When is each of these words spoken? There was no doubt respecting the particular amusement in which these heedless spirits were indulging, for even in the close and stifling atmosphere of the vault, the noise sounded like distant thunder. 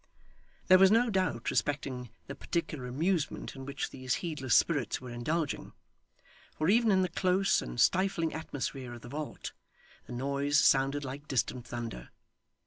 There 0.65 0.79
was 0.79 0.89
no 0.89 1.11
doubt 1.11 1.51
respecting 1.51 2.09
the 2.25 2.33
particular 2.33 2.87
amusement 2.87 3.55
in 3.55 3.67
which 3.67 3.91
these 3.91 4.15
heedless 4.25 4.55
spirits 4.55 4.99
were 4.99 5.11
indulging, 5.11 5.73
for 6.57 6.67
even 6.69 6.89
in 6.89 7.03
the 7.03 7.07
close 7.07 7.61
and 7.61 7.79
stifling 7.79 8.33
atmosphere 8.33 8.93
of 8.95 9.01
the 9.03 9.09
vault, 9.09 9.51
the 10.07 10.13
noise 10.13 10.57
sounded 10.59 11.05
like 11.05 11.27
distant 11.27 11.67
thunder. 11.67 12.09